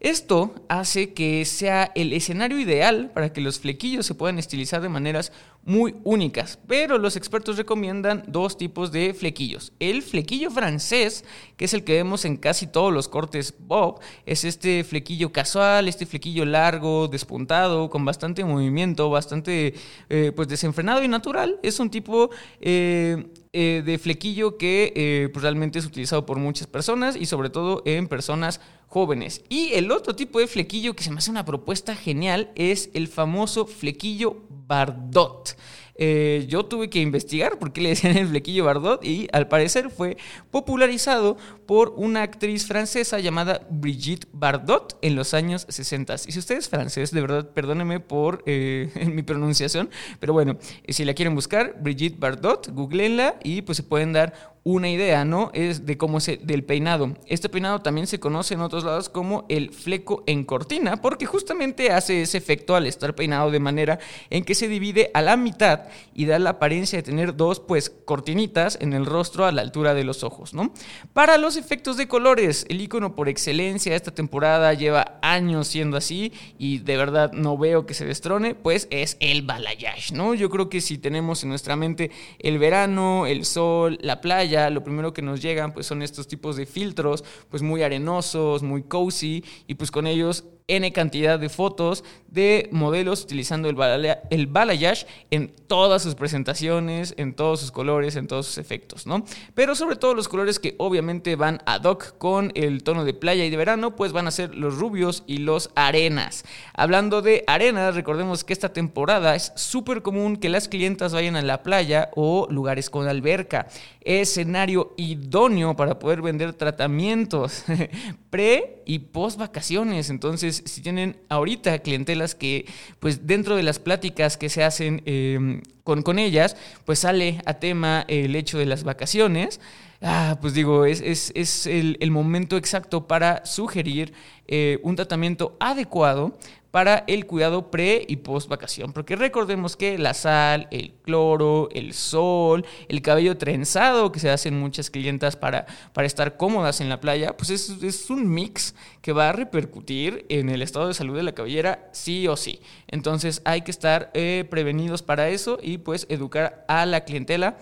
Esto 0.00 0.54
hace 0.68 1.14
que 1.14 1.44
sea 1.44 1.90
el 1.94 2.12
escenario 2.12 2.58
ideal 2.58 3.10
para 3.14 3.32
que 3.32 3.40
los 3.40 3.60
flequillos 3.60 4.06
se 4.06 4.14
puedan 4.14 4.38
estilizar 4.38 4.80
de 4.80 4.88
maneras 4.88 5.32
muy 5.66 5.96
únicas, 6.04 6.60
pero 6.68 6.96
los 6.96 7.16
expertos 7.16 7.56
recomiendan 7.56 8.22
dos 8.28 8.56
tipos 8.56 8.92
de 8.92 9.12
flequillos. 9.14 9.72
El 9.80 10.02
flequillo 10.02 10.48
francés, 10.48 11.24
que 11.56 11.64
es 11.64 11.74
el 11.74 11.82
que 11.82 11.94
vemos 11.94 12.24
en 12.24 12.36
casi 12.36 12.68
todos 12.68 12.92
los 12.92 13.08
cortes 13.08 13.52
bob, 13.58 13.98
es 14.26 14.44
este 14.44 14.84
flequillo 14.84 15.32
casual, 15.32 15.88
este 15.88 16.06
flequillo 16.06 16.44
largo, 16.44 17.08
despuntado, 17.08 17.90
con 17.90 18.04
bastante 18.04 18.44
movimiento, 18.44 19.10
bastante 19.10 19.74
eh, 20.08 20.30
pues 20.36 20.46
desenfrenado 20.46 21.02
y 21.02 21.08
natural. 21.08 21.58
Es 21.64 21.80
un 21.80 21.90
tipo 21.90 22.30
eh, 22.60 23.26
eh, 23.52 23.82
de 23.84 23.98
flequillo 23.98 24.58
que 24.58 25.28
pues, 25.32 25.42
realmente 25.42 25.80
es 25.80 25.84
utilizado 25.84 26.24
por 26.26 26.38
muchas 26.38 26.68
personas 26.68 27.16
y 27.16 27.26
sobre 27.26 27.50
todo 27.50 27.82
en 27.86 28.06
personas 28.06 28.60
jóvenes. 28.86 29.42
Y 29.48 29.72
el 29.74 29.90
otro 29.90 30.14
tipo 30.14 30.38
de 30.38 30.46
flequillo 30.46 30.94
que 30.94 31.04
se 31.04 31.10
me 31.10 31.18
hace 31.18 31.30
una 31.30 31.44
propuesta 31.44 31.94
genial 31.94 32.50
es 32.54 32.90
el 32.94 33.08
famoso 33.08 33.66
flequillo 33.66 34.42
Bardot. 34.48 35.56
Eh, 35.98 36.44
yo 36.48 36.66
tuve 36.66 36.90
que 36.90 37.00
investigar 37.00 37.58
por 37.58 37.72
qué 37.72 37.80
le 37.80 37.88
decían 37.90 38.16
el 38.16 38.28
flequillo 38.28 38.64
Bardot 38.64 39.02
y 39.02 39.28
al 39.32 39.48
parecer 39.48 39.90
fue 39.90 40.18
popularizado 40.50 41.38
por 41.64 41.94
una 41.96 42.22
actriz 42.22 42.66
francesa 42.66 43.18
llamada 43.18 43.66
Brigitte 43.70 44.28
Bardot 44.32 44.98
en 45.00 45.16
los 45.16 45.32
años 45.32 45.66
60. 45.68 46.14
Y 46.26 46.32
si 46.32 46.38
usted 46.38 46.58
es 46.58 46.68
francés, 46.68 47.12
de 47.12 47.20
verdad, 47.20 47.50
perdóneme 47.50 48.00
por 48.00 48.42
eh, 48.46 48.90
mi 49.12 49.22
pronunciación, 49.22 49.88
pero 50.20 50.32
bueno, 50.32 50.58
si 50.88 51.04
la 51.04 51.14
quieren 51.14 51.34
buscar, 51.34 51.76
Brigitte 51.80 52.18
Bardot, 52.18 52.68
googleenla 52.72 53.36
y 53.42 53.62
pues 53.62 53.76
se 53.76 53.82
pueden 53.82 54.12
dar 54.12 54.55
una 54.66 54.90
idea, 54.90 55.24
¿no? 55.24 55.52
Es 55.54 55.86
de 55.86 55.96
cómo 55.96 56.18
se, 56.18 56.38
del 56.38 56.64
peinado. 56.64 57.16
Este 57.26 57.48
peinado 57.48 57.82
también 57.82 58.08
se 58.08 58.18
conoce 58.18 58.54
en 58.54 58.62
otros 58.62 58.82
lados 58.82 59.08
como 59.08 59.46
el 59.48 59.70
fleco 59.70 60.24
en 60.26 60.42
cortina, 60.42 61.00
porque 61.00 61.24
justamente 61.24 61.92
hace 61.92 62.22
ese 62.22 62.36
efecto 62.36 62.74
al 62.74 62.86
estar 62.86 63.14
peinado 63.14 63.52
de 63.52 63.60
manera 63.60 64.00
en 64.28 64.42
que 64.42 64.56
se 64.56 64.66
divide 64.66 65.12
a 65.14 65.22
la 65.22 65.36
mitad 65.36 65.82
y 66.14 66.24
da 66.24 66.40
la 66.40 66.50
apariencia 66.50 66.98
de 66.98 67.04
tener 67.04 67.36
dos, 67.36 67.60
pues, 67.60 67.90
cortinitas 67.90 68.76
en 68.80 68.92
el 68.92 69.06
rostro 69.06 69.46
a 69.46 69.52
la 69.52 69.62
altura 69.62 69.94
de 69.94 70.02
los 70.02 70.24
ojos, 70.24 70.52
¿no? 70.52 70.74
Para 71.12 71.38
los 71.38 71.56
efectos 71.56 71.96
de 71.96 72.08
colores, 72.08 72.66
el 72.68 72.80
icono 72.80 73.14
por 73.14 73.28
excelencia 73.28 73.94
esta 73.94 74.12
temporada 74.12 74.74
lleva 74.74 75.20
años 75.22 75.68
siendo 75.68 75.96
así 75.96 76.32
y 76.58 76.78
de 76.78 76.96
verdad 76.96 77.30
no 77.30 77.56
veo 77.56 77.86
que 77.86 77.94
se 77.94 78.04
destrone, 78.04 78.56
pues 78.56 78.88
es 78.90 79.16
el 79.20 79.42
balayage, 79.42 80.12
¿no? 80.12 80.34
Yo 80.34 80.50
creo 80.50 80.68
que 80.68 80.80
si 80.80 80.98
tenemos 80.98 81.44
en 81.44 81.50
nuestra 81.50 81.76
mente 81.76 82.10
el 82.40 82.58
verano, 82.58 83.26
el 83.26 83.44
sol, 83.44 84.00
la 84.02 84.20
playa, 84.20 84.55
lo 84.70 84.82
primero 84.82 85.12
que 85.12 85.22
nos 85.22 85.40
llegan 85.42 85.72
pues 85.72 85.86
son 85.86 86.02
estos 86.02 86.26
tipos 86.26 86.56
de 86.56 86.66
filtros, 86.66 87.24
pues 87.48 87.62
muy 87.62 87.82
arenosos, 87.82 88.62
muy 88.62 88.82
cozy, 88.82 89.44
y 89.66 89.74
pues 89.74 89.90
con 89.90 90.06
ellos 90.06 90.44
N 90.68 90.92
cantidad 90.92 91.38
de 91.38 91.48
fotos 91.48 92.02
de 92.26 92.68
modelos 92.72 93.22
utilizando 93.22 93.68
el, 93.68 94.46
balayage 94.46 95.06
en 95.30 95.54
todas 95.68 96.02
sus 96.02 96.16
presentaciones, 96.16 97.14
en 97.16 97.34
todos 97.34 97.60
sus 97.60 97.70
colores, 97.70 98.16
en 98.16 98.26
todos 98.26 98.46
sus 98.46 98.58
efectos, 98.58 99.06
¿no? 99.06 99.24
Pero 99.54 99.74
sobre 99.74 99.96
todo 99.96 100.14
los 100.14 100.28
colores 100.28 100.58
que 100.58 100.74
obviamente 100.78 101.36
van 101.36 101.62
ad 101.66 101.84
hoc 101.84 102.18
con 102.18 102.52
el 102.54 102.82
tono 102.82 103.04
de 103.04 103.14
playa 103.14 103.44
y 103.44 103.50
de 103.50 103.56
verano, 103.56 103.96
pues 103.96 104.12
van 104.12 104.26
a 104.26 104.32
ser 104.32 104.54
los 104.54 104.76
rubios 104.76 105.22
y 105.26 105.38
los 105.38 105.70
arenas. 105.76 106.44
Hablando 106.74 107.22
de 107.22 107.44
arenas, 107.46 107.94
recordemos 107.94 108.44
que 108.44 108.52
esta 108.52 108.72
temporada 108.72 109.34
es 109.34 109.52
súper 109.54 110.02
común 110.02 110.36
que 110.36 110.48
las 110.48 110.68
clientas 110.68 111.14
vayan 111.14 111.36
a 111.36 111.42
la 111.42 111.62
playa 111.62 112.10
o 112.16 112.48
lugares 112.50 112.90
con 112.90 113.08
alberca. 113.08 113.68
Escenario 114.00 114.94
idóneo 114.96 115.74
para 115.74 115.98
poder 115.98 116.22
vender 116.22 116.52
tratamientos 116.52 117.64
pre 118.30 118.82
y 118.84 118.98
post 119.00 119.38
vacaciones. 119.38 120.10
Entonces, 120.10 120.55
si 120.64 120.80
tienen 120.80 121.16
ahorita 121.28 121.78
clientelas 121.80 122.34
que, 122.34 122.66
pues 123.00 123.26
dentro 123.26 123.56
de 123.56 123.62
las 123.62 123.78
pláticas 123.78 124.36
que 124.36 124.48
se 124.48 124.64
hacen 124.64 125.02
em, 125.04 125.62
con, 125.84 126.02
con 126.02 126.18
ellas, 126.18 126.56
pues 126.84 127.00
sale 127.00 127.40
a 127.44 127.54
tema 127.54 128.04
el 128.08 128.34
hecho 128.36 128.58
de 128.58 128.66
las 128.66 128.84
vacaciones. 128.84 129.60
Ah, 130.02 130.38
pues 130.40 130.52
digo, 130.54 130.84
es, 130.84 131.00
es, 131.00 131.66
el, 131.66 131.96
el, 132.00 132.10
momento 132.10 132.56
exacto 132.56 133.06
para 133.06 133.44
sugerir 133.46 134.12
eh, 134.46 134.78
un 134.82 134.94
tratamiento 134.94 135.56
adecuado 135.58 136.36
para 136.76 137.04
el 137.06 137.24
cuidado 137.24 137.70
pre 137.70 138.04
y 138.06 138.16
post 138.16 138.50
vacación. 138.50 138.92
Porque 138.92 139.16
recordemos 139.16 139.78
que 139.78 139.96
la 139.96 140.12
sal, 140.12 140.68
el 140.70 140.92
cloro, 141.02 141.70
el 141.72 141.94
sol, 141.94 142.66
el 142.88 143.00
cabello 143.00 143.38
trenzado 143.38 144.12
que 144.12 144.20
se 144.20 144.28
hacen 144.28 144.60
muchas 144.60 144.90
clientas 144.90 145.36
para, 145.36 145.64
para 145.94 146.06
estar 146.06 146.36
cómodas 146.36 146.82
en 146.82 146.90
la 146.90 147.00
playa, 147.00 147.34
pues 147.34 147.48
es, 147.48 147.70
es, 147.82 148.10
un 148.10 148.28
mix 148.28 148.74
que 149.00 149.12
va 149.12 149.30
a 149.30 149.32
repercutir 149.32 150.26
en 150.28 150.50
el 150.50 150.60
estado 150.60 150.88
de 150.88 150.92
salud 150.92 151.16
de 151.16 151.22
la 151.22 151.32
cabellera 151.32 151.88
sí 151.92 152.28
o 152.28 152.36
sí. 152.36 152.60
Entonces 152.88 153.40
hay 153.46 153.62
que 153.62 153.70
estar 153.70 154.10
eh, 154.12 154.44
prevenidos 154.50 155.00
para 155.00 155.30
eso 155.30 155.58
y 155.62 155.78
pues 155.78 156.06
educar 156.10 156.66
a 156.68 156.84
la 156.84 157.04
clientela 157.04 157.56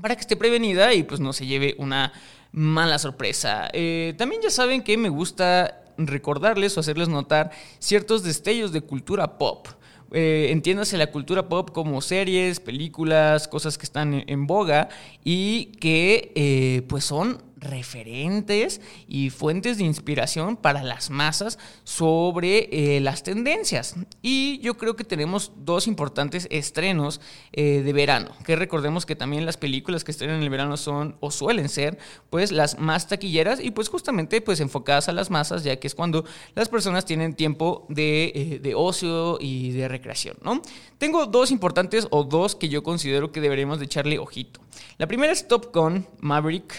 para 0.00 0.14
que 0.14 0.22
esté 0.22 0.36
prevenida 0.36 0.94
y 0.94 1.02
pues 1.02 1.20
no 1.20 1.32
se 1.32 1.46
lleve 1.46 1.74
una 1.78 2.12
mala 2.52 2.98
sorpresa. 2.98 3.68
Eh, 3.72 4.14
también 4.16 4.42
ya 4.42 4.50
saben 4.50 4.82
que 4.82 4.96
me 4.96 5.08
gusta 5.08 5.82
recordarles 5.96 6.76
o 6.76 6.80
hacerles 6.80 7.08
notar 7.08 7.50
ciertos 7.78 8.22
destellos 8.22 8.72
de 8.72 8.80
cultura 8.80 9.38
pop. 9.38 9.68
Eh, 10.12 10.48
entiéndase 10.50 10.96
la 10.96 11.10
cultura 11.10 11.48
pop 11.48 11.70
como 11.70 12.00
series, 12.00 12.60
películas, 12.60 13.46
cosas 13.46 13.76
que 13.76 13.84
están 13.84 14.24
en, 14.26 14.46
boga 14.46 14.88
y 15.22 15.66
que 15.80 16.32
eh, 16.34 16.82
pues 16.88 17.04
son 17.04 17.42
referentes 17.60 18.80
y 19.06 19.30
fuentes 19.30 19.78
de 19.78 19.84
inspiración 19.84 20.56
para 20.56 20.82
las 20.82 21.10
masas 21.10 21.58
sobre 21.84 22.68
eh, 22.96 23.00
las 23.00 23.22
tendencias. 23.22 23.96
Y 24.22 24.58
yo 24.60 24.76
creo 24.76 24.96
que 24.96 25.04
tenemos 25.04 25.52
dos 25.56 25.86
importantes 25.86 26.46
estrenos 26.50 27.20
eh, 27.52 27.82
de 27.82 27.92
verano, 27.92 28.30
que 28.44 28.56
recordemos 28.56 29.06
que 29.06 29.16
también 29.16 29.46
las 29.46 29.56
películas 29.56 30.04
que 30.04 30.10
estrenan 30.10 30.36
en 30.36 30.42
el 30.42 30.50
verano 30.50 30.76
son 30.76 31.16
o 31.20 31.30
suelen 31.30 31.68
ser 31.68 31.98
pues 32.30 32.52
las 32.52 32.78
más 32.78 33.08
taquilleras 33.08 33.60
y 33.60 33.70
pues 33.70 33.88
justamente 33.88 34.40
pues 34.40 34.60
enfocadas 34.60 35.08
a 35.08 35.12
las 35.12 35.30
masas, 35.30 35.64
ya 35.64 35.76
que 35.76 35.86
es 35.86 35.94
cuando 35.94 36.24
las 36.54 36.68
personas 36.68 37.04
tienen 37.04 37.34
tiempo 37.34 37.86
de, 37.88 38.32
eh, 38.34 38.58
de 38.60 38.74
ocio 38.74 39.38
y 39.40 39.72
de 39.72 39.88
recreación, 39.88 40.36
¿no? 40.42 40.62
Tengo 40.98 41.26
dos 41.26 41.50
importantes 41.50 42.06
o 42.10 42.24
dos 42.24 42.54
que 42.54 42.68
yo 42.68 42.82
considero 42.82 43.32
que 43.32 43.40
deberíamos 43.40 43.78
de 43.78 43.84
echarle 43.86 44.18
ojito. 44.18 44.60
La 44.96 45.06
primera 45.06 45.32
es 45.32 45.46
Top 45.48 45.74
Gun 45.74 46.06
Maverick, 46.20 46.76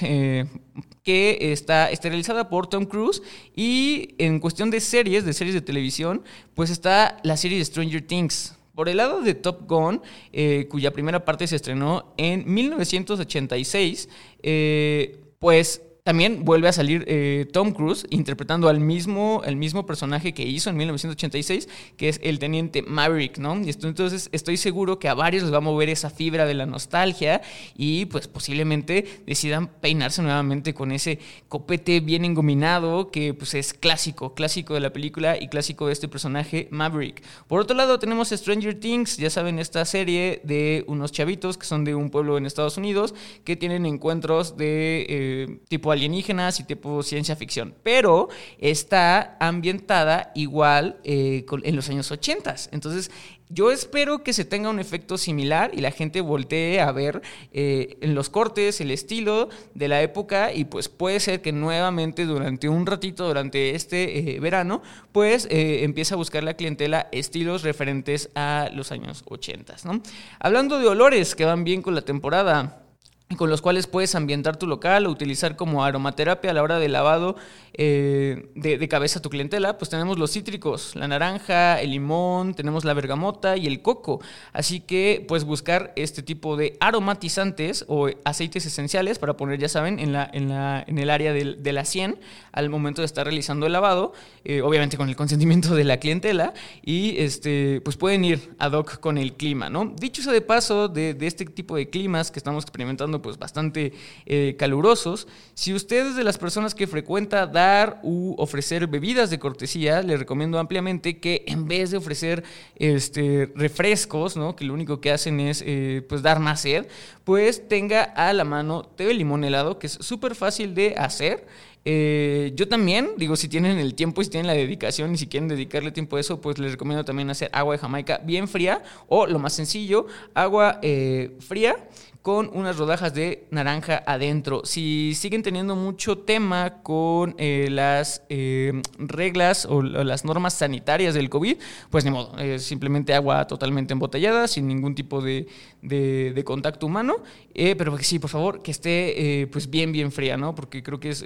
que 1.04 1.52
está 1.52 1.92
esterilizada 1.92 2.50
por 2.50 2.68
Tom 2.68 2.86
Cruise. 2.86 3.22
Y 3.56 4.16
en 4.18 4.40
cuestión 4.40 4.70
de 4.72 4.80
series, 4.80 5.26
de 5.26 5.34
series 5.34 5.54
de 5.54 5.62
televisión, 5.62 6.24
pues 6.54 6.70
está 6.70 7.18
la 7.24 7.38
serie 7.38 7.58
de 7.58 7.66
Stranger 7.66 8.06
Things. 8.06 8.56
Por 8.76 8.88
el 8.88 8.98
lado 8.98 9.22
de 9.22 9.34
Top 9.34 9.68
Gun, 9.68 10.02
eh, 10.32 10.68
cuya 10.70 10.92
primera 10.92 11.26
parte 11.26 11.48
se 11.48 11.58
estrenó 11.58 12.14
en 12.18 12.52
1986, 12.52 14.08
eh, 14.42 15.20
pues 15.40 15.82
también 16.10 16.44
vuelve 16.44 16.68
a 16.68 16.74
salir 16.74 17.06
eh, 17.08 17.46
Tom 17.54 17.72
Cruise 17.72 18.08
interpretando 18.10 18.68
al 18.68 18.80
mismo, 18.80 19.44
el 19.46 19.56
mismo 19.56 19.86
personaje 19.86 20.34
que 20.34 20.42
hizo 20.42 20.72
en 20.72 20.78
1986, 20.78 21.70
que 21.98 22.10
es 22.10 22.20
el 22.24 22.40
teniente 22.40 22.82
Maverick, 22.82 23.38
¿no? 23.38 23.56
Y 23.62 23.70
entonces 23.70 24.28
estoy 24.32 24.58
seguro 24.58 24.98
que 24.98 25.08
a 25.08 25.14
varios 25.14 25.44
les 25.44 25.54
va 25.54 25.58
a 25.58 25.62
mover 25.62 25.88
esa 25.88 26.10
fibra 26.10 26.48
de 26.48 26.56
la 26.56 26.66
nostalgia 26.66 27.44
y 27.78 28.08
pues 28.08 28.28
posiblemente 28.28 29.22
decidan 29.28 29.68
peinarse 29.68 30.24
nuevamente 30.24 30.74
con 30.74 30.92
ese 30.92 31.20
copete 31.48 32.00
bien 32.00 32.26
engominado 32.26 33.12
que 33.12 33.36
pues 33.36 33.54
es 33.54 33.76
clásico, 33.76 34.34
clásico 34.34 34.74
de 34.74 34.80
la 34.80 34.92
película 34.92 35.38
y 35.40 35.48
clásico 35.48 35.86
de 35.86 35.94
este 35.94 36.08
personaje 36.08 36.70
Maverick. 36.72 37.22
Por 37.48 37.62
otro 37.62 37.78
lado 37.78 38.00
tenemos 38.00 38.30
Stranger 38.30 38.80
Things, 38.80 39.18
ya 39.18 39.30
saben, 39.30 39.60
esta 39.60 39.86
serie 39.86 40.42
de 40.44 40.86
unos 40.88 41.12
chavitos 41.12 41.56
que 41.56 41.68
son 41.68 41.84
de 41.84 41.94
un 41.94 42.10
pueblo 42.10 42.40
en 42.40 42.48
Estados 42.48 42.78
Unidos 42.78 43.14
que 43.44 43.56
tienen 43.56 43.86
encuentros 43.86 44.58
de 44.58 45.06
eh, 45.08 45.60
tipo 45.68 45.92
alienígenas 46.00 46.60
y 46.60 46.64
tipo 46.64 47.04
ciencia 47.04 47.36
ficción, 47.36 47.76
pero 47.84 48.30
está 48.58 49.38
ambientada 49.40 50.32
igual 50.34 50.98
eh, 51.04 51.46
en 51.64 51.76
los 51.76 51.90
años 51.90 52.10
80. 52.10 52.56
Entonces, 52.72 53.12
yo 53.50 53.72
espero 53.72 54.24
que 54.24 54.32
se 54.32 54.46
tenga 54.46 54.70
un 54.70 54.80
efecto 54.80 55.18
similar 55.18 55.72
y 55.74 55.82
la 55.82 55.92
gente 55.92 56.22
voltee 56.22 56.80
a 56.80 56.92
ver 56.92 57.22
eh, 57.52 57.98
en 58.02 58.14
los 58.14 58.30
cortes 58.30 58.80
el 58.80 58.92
estilo 58.92 59.50
de 59.74 59.88
la 59.88 60.02
época 60.04 60.54
y 60.54 60.66
pues 60.66 60.88
puede 60.88 61.20
ser 61.20 61.42
que 61.42 61.52
nuevamente 61.52 62.26
durante 62.26 62.70
un 62.70 62.86
ratito, 62.86 63.28
durante 63.28 63.76
este 63.76 64.36
eh, 64.36 64.40
verano, 64.40 64.84
pues 65.12 65.48
empiece 65.50 66.14
a 66.14 66.18
buscar 66.18 66.44
la 66.44 66.54
clientela 66.54 67.10
estilos 67.12 67.64
referentes 67.64 68.30
a 68.36 68.70
los 68.74 68.92
años 68.92 69.24
80. 69.28 69.78
¿no? 69.84 70.02
Hablando 70.40 70.80
de 70.80 70.88
olores 70.88 71.36
que 71.36 71.46
van 71.46 71.64
bien 71.64 71.82
con 71.82 71.96
la 71.96 72.02
temporada, 72.04 72.89
con 73.38 73.52
los 73.52 73.62
cuales 73.62 73.86
puedes 73.86 74.16
ambientar 74.16 74.58
tu 74.58 74.66
local 74.66 75.06
o 75.06 75.12
utilizar 75.12 75.56
como 75.56 75.84
aromaterapia 75.84 76.50
a 76.50 76.54
la 76.56 76.64
hora 76.64 76.80
de 76.80 76.90
lavado 76.90 77.36
eh, 77.74 78.50
de, 78.56 78.88
cabeza 78.88 79.20
a 79.20 79.22
tu 79.22 79.30
clientela, 79.30 79.78
pues 79.78 79.90
tenemos 79.90 80.18
los 80.18 80.32
cítricos, 80.32 80.96
la 80.96 81.08
naranja, 81.08 81.80
el 81.80 81.92
limón, 81.92 82.56
tenemos 82.56 82.86
la 82.86 82.96
bergamota 82.96 83.56
y 83.56 83.68
el 83.68 83.84
coco. 83.84 84.20
Así 84.52 84.80
que 84.80 85.24
puedes 85.28 85.44
buscar 85.44 85.94
este 85.96 86.24
tipo 86.24 86.58
de 86.58 86.76
aromatizantes 86.80 87.86
o 87.88 88.10
aceites 88.26 88.66
esenciales 88.66 89.20
para 89.20 89.38
poner, 89.38 89.60
ya 89.60 89.70
saben, 89.70 90.00
en, 90.00 90.12
la, 90.12 90.28
en, 90.34 90.50
la, 90.50 90.84
en 90.88 90.98
el 90.98 91.12
área 91.12 91.32
de, 91.32 91.72
la 91.72 91.86
100 91.86 92.20
al 92.52 92.70
momento 92.72 93.04
de 93.04 93.06
estar 93.06 93.28
realizando 93.28 93.68
el 93.68 93.74
lavado, 93.74 94.12
eh, 94.44 94.62
obviamente 94.62 94.98
con 94.98 95.08
el 95.08 95.16
consentimiento 95.16 95.76
de 95.76 95.84
la 95.84 95.98
clientela, 95.98 96.56
y 96.84 97.16
este, 97.20 97.80
pues 97.82 97.96
pueden 97.96 98.26
ir 98.26 98.56
ad 98.58 98.72
hoc 98.72 99.00
con 99.00 99.20
el 99.20 99.34
clima, 99.34 99.70
¿no? 99.70 99.94
Dicho 100.00 100.24
sea 100.24 100.34
de 100.34 100.42
paso, 100.42 100.88
de 100.88 101.16
este 101.22 101.46
tipo 101.46 101.76
de 101.76 101.92
climas 101.92 102.32
que 102.32 102.40
estamos 102.40 102.64
experimentando 102.64 103.19
pues 103.22 103.38
bastante 103.38 103.94
eh, 104.26 104.56
calurosos. 104.58 105.28
Si 105.54 105.74
usted 105.74 106.08
es 106.08 106.16
de 106.16 106.24
las 106.24 106.38
personas 106.38 106.76
que 106.76 106.88
frecuenta 106.88 107.48
dar 107.48 108.00
u 108.04 108.36
ofrecer 108.38 108.88
bebidas 108.88 109.30
de 109.30 109.40
cortesía, 109.40 110.02
le 110.02 110.18
recomiendo 110.18 110.60
ampliamente 110.60 111.20
que 111.20 111.44
en 111.48 111.68
vez 111.68 111.92
de 111.92 111.98
ofrecer 111.98 112.44
este, 112.76 113.52
refrescos, 113.56 114.38
¿no? 114.38 114.56
que 114.56 114.66
lo 114.66 114.74
único 114.74 115.02
que 115.02 115.12
hacen 115.12 115.40
es 115.40 115.64
eh, 115.66 116.06
pues 116.08 116.22
dar 116.22 116.40
más 116.40 116.62
sed, 116.62 116.88
pues 117.24 117.68
tenga 117.68 118.04
a 118.04 118.34
la 118.34 118.44
mano 118.44 118.84
té 118.84 119.06
de 119.06 119.14
limón 119.14 119.44
helado, 119.44 119.80
que 119.80 119.88
es 119.88 119.94
súper 119.94 120.36
fácil 120.36 120.74
de 120.74 120.96
hacer 120.98 121.46
Eh, 121.86 122.52
yo 122.56 122.68
también, 122.68 123.12
digo, 123.18 123.36
si 123.36 123.48
tienen 123.48 123.80
el 123.80 123.96
tiempo 123.96 124.22
y 124.22 124.26
si 124.26 124.32
tienen 124.32 124.48
la 124.48 124.54
dedicación 124.54 125.14
y 125.14 125.18
si 125.18 125.28
quieren 125.28 125.48
dedicarle 125.48 125.92
tiempo 125.92 126.18
a 126.18 126.20
eso, 126.20 126.42
pues 126.42 126.60
les 126.60 126.72
recomiendo 126.74 127.06
también 127.06 127.30
hacer 127.30 127.50
agua 127.54 127.74
de 127.74 127.80
Jamaica 127.80 128.20
bien 128.24 128.48
fría 128.48 128.84
o 129.08 129.26
lo 129.26 129.40
más 129.40 129.54
sencillo, 129.54 130.08
agua 130.34 130.80
eh, 130.82 131.38
fría 131.40 131.78
con 132.22 132.50
unas 132.54 132.78
rodajas 132.78 133.14
de 133.14 133.48
naranja 133.50 134.04
adentro. 134.06 134.62
Si 134.66 135.14
siguen 135.16 135.42
teniendo 135.42 135.76
mucho 135.76 136.18
tema 136.18 136.82
con 136.84 137.34
eh, 137.38 137.68
las 137.72 138.24
eh, 138.30 138.82
reglas 138.98 139.66
o, 139.66 139.82
las 139.82 140.26
normas 140.26 140.54
sanitarias 140.54 141.14
del 141.14 141.30
COVID, 141.30 141.58
pues 141.90 142.04
ni 142.04 142.12
modo, 142.12 142.36
simplemente 142.60 143.14
agua 143.14 143.48
totalmente 143.48 143.94
embotellada, 143.94 144.48
sin 144.48 144.68
ningún 144.68 144.96
tipo 144.96 145.22
de, 145.22 145.48
de, 145.82 146.44
contacto 146.44 146.88
humano. 146.88 147.24
Eh, 147.54 147.76
pero 147.78 147.98
sí, 148.00 148.20
por 148.20 148.30
favor, 148.30 148.62
que 148.62 148.72
esté 148.72 149.48
pues 149.52 149.70
bien, 149.70 149.92
bien 149.92 150.12
fría, 150.12 150.36
¿no? 150.36 150.56
Porque 150.56 150.84
creo 150.84 151.00
que 151.00 151.10
es 151.10 151.24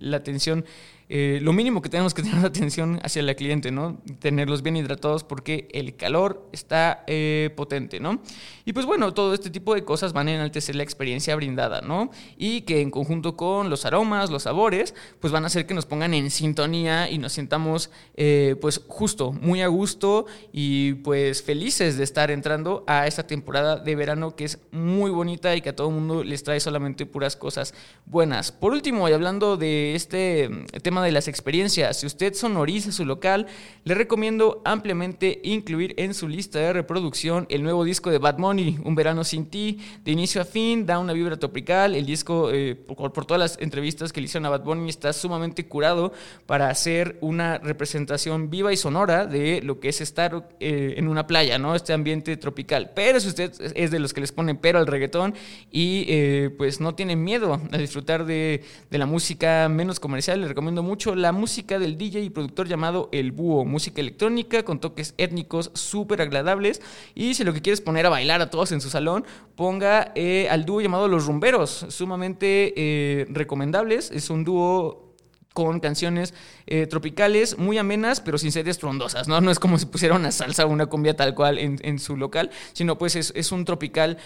la 0.00 0.16
atención 0.16 0.64
eh, 1.14 1.40
lo 1.42 1.52
mínimo 1.52 1.82
que 1.82 1.90
tenemos 1.90 2.14
que 2.14 2.22
tener 2.22 2.42
atención 2.46 2.98
hacia 3.02 3.20
el 3.20 3.36
cliente, 3.36 3.70
¿no? 3.70 4.00
Tenerlos 4.18 4.62
bien 4.62 4.78
hidratados 4.78 5.24
porque 5.24 5.68
el 5.72 5.94
calor 5.94 6.48
está 6.52 7.04
eh, 7.06 7.50
potente, 7.54 8.00
¿no? 8.00 8.22
Y 8.64 8.72
pues 8.72 8.86
bueno, 8.86 9.12
todo 9.12 9.34
este 9.34 9.50
tipo 9.50 9.74
de 9.74 9.84
cosas 9.84 10.14
van 10.14 10.28
a 10.28 10.32
enaltecer 10.32 10.74
la 10.74 10.82
experiencia 10.82 11.36
brindada, 11.36 11.82
¿no? 11.82 12.10
Y 12.38 12.62
que 12.62 12.80
en 12.80 12.90
conjunto 12.90 13.36
con 13.36 13.68
los 13.68 13.84
aromas, 13.84 14.30
los 14.30 14.44
sabores, 14.44 14.94
pues 15.20 15.34
van 15.34 15.44
a 15.44 15.48
hacer 15.48 15.66
que 15.66 15.74
nos 15.74 15.84
pongan 15.84 16.14
en 16.14 16.30
sintonía 16.30 17.10
y 17.10 17.18
nos 17.18 17.34
sintamos 17.34 17.90
eh, 18.16 18.56
pues 18.62 18.80
justo, 18.88 19.32
muy 19.32 19.60
a 19.60 19.66
gusto 19.66 20.24
y 20.50 20.94
pues 20.94 21.42
felices 21.42 21.98
de 21.98 22.04
estar 22.04 22.30
entrando 22.30 22.84
a 22.86 23.06
esta 23.06 23.26
temporada 23.26 23.76
de 23.76 23.94
verano 23.96 24.34
que 24.34 24.44
es 24.44 24.60
muy 24.70 25.10
bonita 25.10 25.54
y 25.56 25.60
que 25.60 25.68
a 25.68 25.76
todo 25.76 25.88
el 25.88 25.94
mundo 25.94 26.24
les 26.24 26.42
trae 26.42 26.58
solamente 26.58 27.04
puras 27.04 27.36
cosas 27.36 27.74
buenas. 28.06 28.50
Por 28.50 28.72
último, 28.72 29.10
y 29.10 29.12
hablando 29.12 29.58
de 29.58 29.94
este 29.94 30.48
tema 30.82 31.01
de 31.02 31.12
las 31.12 31.28
experiencias. 31.28 32.00
Si 32.00 32.06
usted 32.06 32.34
sonoriza 32.34 32.92
su 32.92 33.04
local, 33.04 33.46
le 33.84 33.94
recomiendo 33.94 34.62
ampliamente 34.64 35.40
incluir 35.44 35.94
en 35.96 36.14
su 36.14 36.28
lista 36.28 36.58
de 36.58 36.72
reproducción 36.72 37.46
el 37.48 37.62
nuevo 37.62 37.84
disco 37.84 38.10
de 38.10 38.18
Bad 38.18 38.38
Money, 38.38 38.78
Un 38.84 38.94
verano 38.94 39.24
sin 39.24 39.46
ti, 39.46 39.80
de 40.04 40.12
inicio 40.12 40.40
a 40.40 40.44
fin, 40.44 40.86
da 40.86 40.98
una 40.98 41.12
vibra 41.12 41.36
tropical. 41.36 41.94
El 41.94 42.06
disco, 42.06 42.50
eh, 42.52 42.74
por, 42.74 43.10
todas 43.26 43.38
las 43.38 43.58
entrevistas 43.60 44.12
que 44.12 44.20
le 44.20 44.26
hicieron 44.26 44.46
a 44.46 44.50
Bad 44.50 44.64
Bunny, 44.64 44.88
está 44.88 45.12
sumamente 45.12 45.66
curado 45.66 46.12
para 46.46 46.68
hacer 46.68 47.18
una 47.20 47.58
representación 47.58 48.50
viva 48.50 48.72
y 48.72 48.76
sonora 48.76 49.26
de 49.26 49.62
lo 49.62 49.80
que 49.80 49.88
es 49.88 50.00
estar 50.00 50.48
eh, 50.60 50.94
en 50.96 51.08
una 51.08 51.26
playa, 51.26 51.58
¿no? 51.58 51.74
Este 51.74 51.92
ambiente 51.92 52.36
tropical. 52.36 52.92
Pero 52.94 53.20
si 53.20 53.28
usted 53.28 53.52
es 53.74 53.90
de 53.90 53.98
los 53.98 54.12
que 54.12 54.20
les 54.20 54.32
ponen 54.32 54.56
pero 54.56 54.78
al 54.78 54.86
reggaetón 54.86 55.34
y 55.70 56.04
eh, 56.08 56.50
pues 56.56 56.80
no 56.80 56.94
tiene 56.94 57.16
miedo 57.16 57.60
a 57.70 57.78
disfrutar 57.78 58.24
de, 58.24 58.62
de 58.90 58.98
la 58.98 59.06
música 59.06 59.68
menos 59.68 60.00
comercial, 60.00 60.40
le 60.40 60.48
recomiendo 60.48 60.82
mucho 60.82 60.91
mucho 60.92 61.14
la 61.14 61.32
música 61.32 61.78
del 61.78 61.96
DJ 61.96 62.20
y 62.20 62.28
productor 62.28 62.68
llamado 62.68 63.08
El 63.12 63.32
Búho, 63.32 63.64
música 63.64 64.02
electrónica 64.02 64.62
con 64.62 64.78
toques 64.78 65.14
étnicos 65.16 65.70
súper 65.72 66.20
agradables. 66.20 66.82
Y 67.14 67.32
si 67.32 67.44
lo 67.44 67.54
que 67.54 67.62
quieres 67.62 67.80
poner 67.80 68.04
a 68.04 68.10
bailar 68.10 68.42
a 68.42 68.50
todos 68.50 68.72
en 68.72 68.82
su 68.82 68.90
salón, 68.90 69.24
ponga 69.56 70.12
eh, 70.14 70.48
al 70.50 70.66
dúo 70.66 70.82
llamado 70.82 71.08
Los 71.08 71.24
Rumberos, 71.24 71.86
sumamente 71.88 72.74
eh, 72.76 73.26
recomendables. 73.30 74.10
Es 74.10 74.28
un 74.28 74.44
dúo 74.44 75.16
con 75.54 75.80
canciones 75.80 76.34
eh, 76.66 76.86
tropicales 76.86 77.56
muy 77.56 77.78
amenas, 77.78 78.20
pero 78.20 78.36
sin 78.36 78.52
ser 78.52 78.68
estrondosas, 78.68 79.28
¿no? 79.28 79.40
No 79.40 79.50
es 79.50 79.58
como 79.58 79.78
si 79.78 79.86
pusiera 79.86 80.14
una 80.14 80.30
salsa 80.30 80.66
o 80.66 80.68
una 80.68 80.84
cumbia 80.84 81.16
tal 81.16 81.34
cual 81.34 81.56
en, 81.56 81.98
su 82.00 82.18
local, 82.18 82.50
sino 82.74 82.98
pues 82.98 83.16
es, 83.16 83.32
es 83.34 83.50
un 83.50 83.64
tropical 83.64 84.18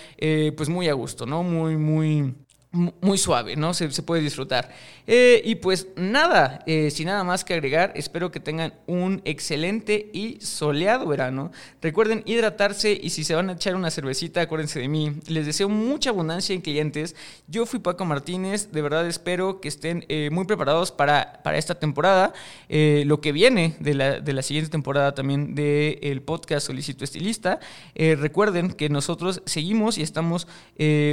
pues 0.56 0.68
muy 0.68 0.88
a 0.88 0.94
gusto, 0.94 1.26
¿no? 1.26 1.44
Muy, 1.44 1.76
muy 1.76 2.35
muy 2.76 3.18
suave, 3.18 3.56
¿no? 3.56 3.75
Se, 3.75 3.88
puede 4.02 4.23
disfrutar. 4.23 4.71
Eh, 5.06 5.40
y 5.45 5.56
pues 5.56 5.88
nada, 5.97 6.62
eh, 6.66 6.90
sin 6.90 7.06
nada 7.06 7.25
más 7.25 7.45
que 7.45 7.54
agregar, 7.54 7.92
espero 7.97 8.30
que 8.30 8.40
tengan 8.40 8.75
un 8.87 9.23
excelente 9.25 10.11
y 10.12 10.38
soleado 10.40 11.06
verano. 11.06 11.50
Recuerden 11.80 12.23
hidratarse 12.26 12.99
y 13.00 13.11
si 13.11 13.25
se 13.25 13.35
van 13.35 13.50
a 13.50 13.54
echar 13.54 13.75
una 13.75 13.90
cervecita, 13.90 14.40
acuérdense 14.40 14.80
de 14.80 14.88
mí. 14.88 15.12
Les 15.26 15.47
deseo 15.47 15.68
mucha 15.68 16.11
abundancia 16.11 16.54
en 16.54 16.61
clientes. 16.61 17.16
Yo 17.49 17.66
fui 17.66 17.78
Paco 17.80 18.04
Martínez, 18.04 18.71
de 18.73 18.83
verdad 18.83 19.06
espero 19.06 19.61
que 19.61 19.68
estén 19.68 20.04
eh, 20.09 20.28
muy 20.30 20.45
preparados 20.45 20.92
para, 20.92 21.40
para 21.42 21.59
esta 21.59 21.76
temporada. 21.76 22.33
lo 22.68 23.21
que 23.21 23.33
viene 23.33 23.76
de 23.80 23.95
la, 23.95 24.21
de 24.21 24.33
la 24.33 24.42
siguiente 24.42 24.71
temporada 24.71 25.14
también 25.14 25.54
del 25.54 25.99
el 26.02 26.23
podcast 26.23 26.66
Solicito 26.66 27.04
Estilista. 27.04 27.59
recuerden 27.95 28.73
que 28.73 28.88
nosotros 28.88 29.42
seguimos 29.47 29.99
y 29.99 30.02
estamos 30.02 30.47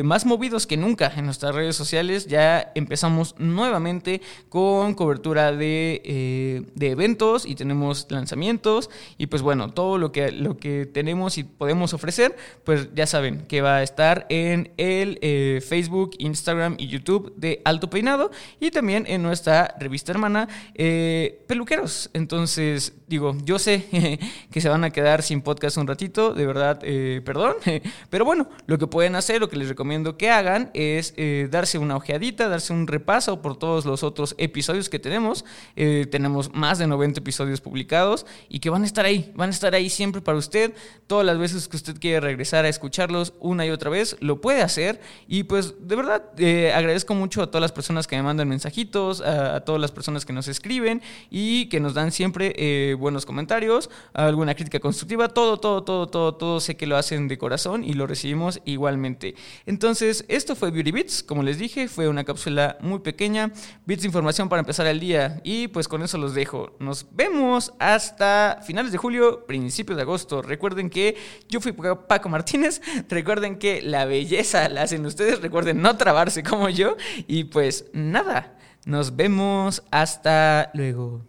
más 0.03 0.25
movidos 0.25 0.67
que 0.67 0.77
nunca 0.77 1.11
en 1.15 1.25
nuestra 1.25 1.52
redes 1.53 1.75
sociales 1.75 2.27
ya 2.27 2.71
empezamos 2.75 3.35
nuevamente 3.37 4.21
con 4.49 4.93
cobertura 4.93 5.51
de, 5.51 6.01
eh, 6.05 6.63
de, 6.75 6.91
eventos 6.91 7.45
y 7.45 7.55
tenemos 7.55 8.07
lanzamientos 8.09 8.89
y 9.17 9.27
pues 9.27 9.41
bueno, 9.41 9.71
todo 9.71 9.97
lo 9.97 10.11
que, 10.11 10.31
lo 10.31 10.57
que 10.57 10.85
tenemos 10.85 11.37
y 11.37 11.43
podemos 11.43 11.93
ofrecer, 11.93 12.35
pues 12.63 12.89
ya 12.93 13.07
saben 13.07 13.45
que 13.47 13.61
va 13.61 13.77
a 13.77 13.83
estar 13.83 14.25
en 14.29 14.71
el 14.77 15.19
eh, 15.21 15.61
Facebook, 15.67 16.11
Instagram 16.19 16.75
y 16.77 16.87
YouTube 16.87 17.33
de 17.35 17.61
Alto 17.65 17.89
Peinado 17.89 18.31
y 18.59 18.71
también 18.71 19.05
en 19.07 19.23
nuestra 19.23 19.75
revista 19.79 20.11
hermana 20.11 20.47
eh, 20.75 21.43
Peluqueros. 21.47 22.09
Entonces, 22.13 22.93
digo, 23.07 23.35
yo 23.43 23.59
sé 23.59 24.19
que 24.51 24.61
se 24.61 24.69
van 24.69 24.83
a 24.83 24.91
quedar 24.91 25.23
sin 25.23 25.41
podcast 25.41 25.77
un 25.77 25.87
ratito, 25.87 26.33
de 26.33 26.45
verdad, 26.45 26.79
perdón, 27.23 27.55
pero 28.09 28.25
bueno, 28.25 28.49
lo 28.67 28.77
que 28.77 28.87
pueden 28.87 29.15
hacer, 29.15 29.39
lo 29.39 29.49
que 29.49 29.57
les 29.57 29.69
recomiendo 29.69 30.17
que 30.17 30.29
hagan 30.29 30.71
es 30.73 31.13
darse 31.49 31.77
una 31.77 31.95
ojeadita, 31.95 32.47
darse 32.47 32.73
un 32.73 32.87
repaso 32.87 33.41
por 33.41 33.57
todos 33.57 33.85
los 33.85 34.03
otros 34.03 34.35
episodios 34.37 34.89
que 34.89 34.99
tenemos. 34.99 35.45
Eh, 35.75 36.07
tenemos 36.09 36.53
más 36.53 36.79
de 36.79 36.87
90 36.87 37.19
episodios 37.19 37.61
publicados 37.61 38.25
y 38.49 38.59
que 38.59 38.69
van 38.69 38.83
a 38.83 38.85
estar 38.85 39.05
ahí, 39.05 39.31
van 39.35 39.49
a 39.49 39.53
estar 39.53 39.73
ahí 39.75 39.89
siempre 39.89 40.21
para 40.21 40.37
usted. 40.37 40.73
Todas 41.07 41.25
las 41.25 41.37
veces 41.37 41.67
que 41.67 41.77
usted 41.77 41.99
quiere 41.99 42.19
regresar 42.19 42.65
a 42.65 42.69
escucharlos 42.69 43.33
una 43.39 43.65
y 43.65 43.69
otra 43.69 43.89
vez, 43.89 44.17
lo 44.19 44.41
puede 44.41 44.61
hacer. 44.61 45.01
Y 45.27 45.43
pues 45.43 45.75
de 45.87 45.95
verdad 45.95 46.23
eh, 46.37 46.71
agradezco 46.73 47.13
mucho 47.13 47.41
a 47.41 47.47
todas 47.47 47.61
las 47.61 47.71
personas 47.71 48.07
que 48.07 48.15
me 48.15 48.23
mandan 48.23 48.47
mensajitos, 48.49 49.21
a, 49.21 49.61
todas 49.61 49.81
las 49.81 49.91
personas 49.91 50.25
que 50.25 50.33
nos 50.33 50.47
escriben 50.47 51.01
y 51.29 51.67
que 51.69 51.79
nos 51.79 51.93
dan 51.93 52.11
siempre 52.11 52.53
eh, 52.57 52.95
buenos 52.95 53.25
comentarios, 53.25 53.89
alguna 54.13 54.55
crítica 54.55 54.79
constructiva, 54.79 55.29
todo, 55.29 55.59
todo, 55.59 55.83
todo, 55.83 56.07
todo, 56.07 56.35
todo 56.35 56.59
sé 56.59 56.75
que 56.75 56.87
lo 56.87 56.97
hacen 56.97 57.27
de 57.27 57.37
corazón 57.37 57.83
y 57.83 57.93
lo 57.93 58.07
recibimos 58.07 58.61
igualmente. 58.65 59.35
Entonces, 59.65 60.25
esto 60.27 60.55
fue 60.55 60.71
Beauty 60.71 60.91
Beats 60.91 61.22
como 61.23 61.43
les 61.43 61.57
dije, 61.57 61.87
fue 61.87 62.07
una 62.07 62.23
cápsula 62.23 62.77
muy 62.81 62.99
pequeña, 62.99 63.51
bits 63.85 64.03
de 64.03 64.07
información 64.07 64.49
para 64.49 64.59
empezar 64.59 64.85
el 64.87 64.99
día 64.99 65.41
y 65.43 65.67
pues 65.67 65.87
con 65.87 66.03
eso 66.03 66.17
los 66.17 66.33
dejo. 66.33 66.75
Nos 66.79 67.07
vemos 67.11 67.73
hasta 67.79 68.59
finales 68.65 68.91
de 68.91 68.97
julio, 68.97 69.45
principios 69.45 69.95
de 69.95 70.03
agosto. 70.03 70.41
Recuerden 70.41 70.89
que 70.89 71.15
yo 71.49 71.61
fui 71.61 71.73
Paco 71.73 72.29
Martínez, 72.29 72.81
recuerden 73.09 73.57
que 73.57 73.81
la 73.81 74.05
belleza 74.05 74.69
la 74.69 74.83
hacen 74.83 75.05
ustedes, 75.05 75.41
recuerden 75.41 75.81
no 75.81 75.97
trabarse 75.97 76.43
como 76.43 76.69
yo 76.69 76.97
y 77.27 77.45
pues 77.45 77.85
nada, 77.93 78.57
nos 78.85 79.15
vemos 79.15 79.83
hasta 79.91 80.71
luego. 80.73 81.21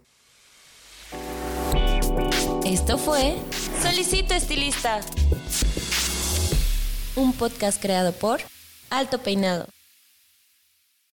Esto 2.65 2.97
fue 2.97 3.35
Solicito 3.81 4.33
Estilista, 4.33 5.01
un 7.15 7.31
podcast 7.33 7.81
creado 7.81 8.11
por 8.11 8.41
Alto 8.89 9.19
Peinado. 9.19 9.74